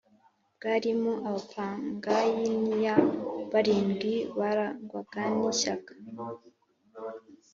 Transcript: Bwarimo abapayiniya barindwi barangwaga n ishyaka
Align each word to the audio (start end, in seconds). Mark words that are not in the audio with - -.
Bwarimo 0.55 1.13
abapayiniya 1.27 2.95
barindwi 3.51 4.13
barangwaga 4.39 5.21
n 5.37 5.39
ishyaka 5.51 5.91